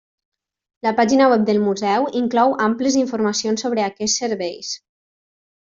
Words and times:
La 0.87 0.93
pàgina 0.99 1.27
web 1.33 1.43
del 1.49 1.59
Museu 1.65 2.09
inclou 2.21 2.55
amples 2.69 2.99
informacions 3.03 3.67
sobre 3.67 3.87
aquests 3.91 4.21
serveis. 4.25 4.75